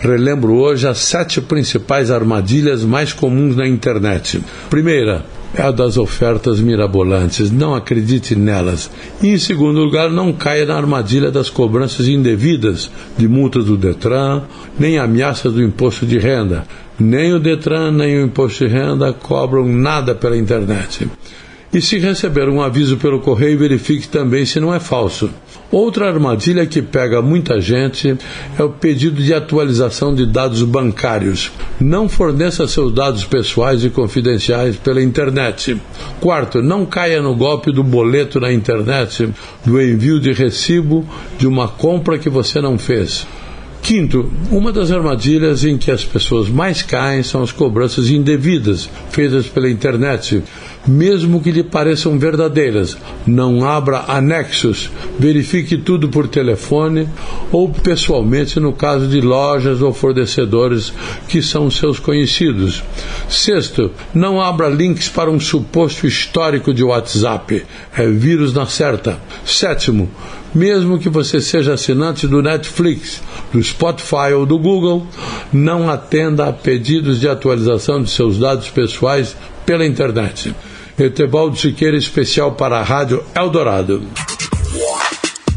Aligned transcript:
Relembro 0.00 0.54
hoje 0.54 0.86
as 0.86 0.98
sete 0.98 1.40
principais 1.40 2.10
armadilhas 2.10 2.84
mais 2.84 3.12
comuns 3.12 3.56
na 3.56 3.66
internet. 3.66 4.40
Primeira, 4.70 5.24
é 5.54 5.62
a 5.62 5.70
das 5.70 5.96
ofertas 5.96 6.60
mirabolantes. 6.60 7.50
Não 7.50 7.74
acredite 7.74 8.36
nelas. 8.36 8.90
E, 9.20 9.28
em 9.28 9.38
segundo 9.38 9.80
lugar, 9.80 10.10
não 10.10 10.32
caia 10.32 10.64
na 10.66 10.76
armadilha 10.76 11.30
das 11.30 11.50
cobranças 11.50 12.06
indevidas 12.06 12.90
de 13.16 13.26
multas 13.26 13.64
do 13.64 13.76
Detran, 13.76 14.42
nem 14.78 14.98
ameaças 14.98 15.52
do 15.52 15.62
imposto 15.62 16.06
de 16.06 16.18
renda. 16.18 16.64
Nem 16.98 17.32
o 17.32 17.40
Detran, 17.40 17.90
nem 17.90 18.18
o 18.18 18.26
imposto 18.26 18.66
de 18.66 18.72
renda 18.72 19.12
cobram 19.12 19.66
nada 19.66 20.14
pela 20.14 20.36
internet. 20.36 21.08
E 21.70 21.82
se 21.82 21.98
receber 21.98 22.48
um 22.48 22.62
aviso 22.62 22.96
pelo 22.96 23.20
correio, 23.20 23.58
verifique 23.58 24.08
também 24.08 24.46
se 24.46 24.58
não 24.58 24.74
é 24.74 24.80
falso. 24.80 25.28
Outra 25.70 26.08
armadilha 26.08 26.64
que 26.64 26.80
pega 26.80 27.20
muita 27.20 27.60
gente 27.60 28.16
é 28.58 28.62
o 28.62 28.70
pedido 28.70 29.22
de 29.22 29.34
atualização 29.34 30.14
de 30.14 30.24
dados 30.24 30.62
bancários. 30.62 31.52
Não 31.78 32.08
forneça 32.08 32.66
seus 32.66 32.90
dados 32.90 33.24
pessoais 33.24 33.84
e 33.84 33.90
confidenciais 33.90 34.76
pela 34.76 35.02
internet. 35.02 35.78
Quarto, 36.20 36.62
não 36.62 36.86
caia 36.86 37.20
no 37.20 37.36
golpe 37.36 37.70
do 37.70 37.84
boleto 37.84 38.40
na 38.40 38.50
internet, 38.50 39.28
do 39.62 39.78
envio 39.78 40.18
de 40.18 40.32
recibo 40.32 41.06
de 41.36 41.46
uma 41.46 41.68
compra 41.68 42.18
que 42.18 42.30
você 42.30 42.62
não 42.62 42.78
fez. 42.78 43.26
Quinto, 43.88 44.30
uma 44.50 44.70
das 44.70 44.92
armadilhas 44.92 45.64
em 45.64 45.78
que 45.78 45.90
as 45.90 46.04
pessoas 46.04 46.46
mais 46.46 46.82
caem 46.82 47.22
são 47.22 47.42
as 47.42 47.50
cobranças 47.50 48.10
indevidas 48.10 48.86
feitas 49.10 49.46
pela 49.46 49.70
internet, 49.70 50.42
mesmo 50.86 51.40
que 51.40 51.50
lhe 51.50 51.62
pareçam 51.62 52.18
verdadeiras. 52.18 52.98
Não 53.26 53.66
abra 53.66 54.04
anexos, 54.06 54.90
verifique 55.18 55.78
tudo 55.78 56.10
por 56.10 56.28
telefone 56.28 57.08
ou 57.50 57.70
pessoalmente 57.70 58.60
no 58.60 58.74
caso 58.74 59.08
de 59.08 59.22
lojas 59.22 59.80
ou 59.80 59.94
fornecedores 59.94 60.92
que 61.26 61.40
são 61.40 61.70
seus 61.70 61.98
conhecidos. 61.98 62.84
Sexto, 63.26 63.90
não 64.12 64.38
abra 64.38 64.68
links 64.68 65.08
para 65.08 65.30
um 65.30 65.40
suposto 65.40 66.06
histórico 66.06 66.74
de 66.74 66.84
WhatsApp. 66.84 67.64
É 67.96 68.06
vírus 68.06 68.52
na 68.52 68.66
certa. 68.66 69.18
Sétimo, 69.46 70.10
mesmo 70.54 70.98
que 70.98 71.08
você 71.08 71.40
seja 71.40 71.74
assinante 71.74 72.26
do 72.26 72.42
Netflix, 72.42 73.20
do 73.52 73.58
Spotify 73.78 74.32
ou 74.34 74.44
do 74.44 74.58
Google, 74.58 75.06
não 75.52 75.88
atenda 75.88 76.48
a 76.48 76.52
pedidos 76.52 77.20
de 77.20 77.28
atualização 77.28 78.02
de 78.02 78.10
seus 78.10 78.36
dados 78.36 78.68
pessoais 78.68 79.36
pela 79.64 79.86
internet. 79.86 80.52
Etebaldo 80.98 81.56
Siqueira, 81.56 81.96
especial 81.96 82.52
para 82.52 82.80
a 82.80 82.82
Rádio 82.82 83.22
Eldorado. 83.36 84.02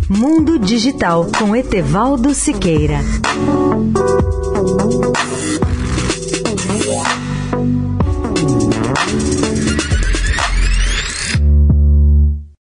Mundo 0.07 0.59
Digital 0.59 1.27
com 1.39 1.55
Etevaldo 1.55 2.31
Siqueira. 2.35 2.99